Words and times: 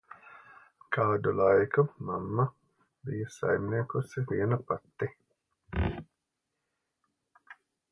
Kādu 0.95 1.33
laiku 1.39 1.83
mamma 2.07 2.45
bij 3.11 3.29
saimniekojusi 3.35 4.25
viena 4.33 4.61
pati. 4.67 5.13